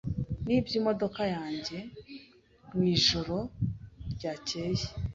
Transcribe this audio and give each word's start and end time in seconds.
Nibye 0.45 0.75
imodoka 0.81 1.21
yanjye 1.35 1.77
mwijoro 2.75 3.35
ryakeye. 4.13 4.85